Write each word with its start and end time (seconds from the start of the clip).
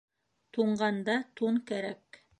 Туңғанда 0.57 1.19
тун 1.41 1.63
кәрәк. 1.73 2.23